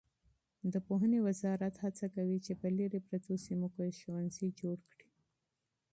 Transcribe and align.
د 0.73 0.75
پوهنې 0.87 1.19
وزارت 1.27 1.75
هڅه 1.83 2.05
کوي 2.15 2.37
چې 2.45 2.53
په 2.61 2.67
لیرې 2.77 2.99
پرتو 3.07 3.33
سیمو 3.45 3.67
کې 3.75 3.95
ښوونځي 3.99 4.47
جوړ 4.59 4.77
کړي. 4.89 5.09